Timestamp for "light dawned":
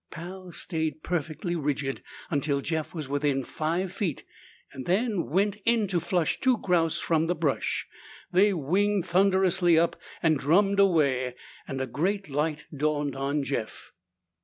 12.29-13.15